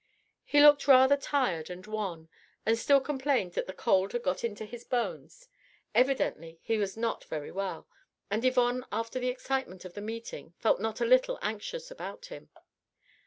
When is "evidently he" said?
5.93-6.79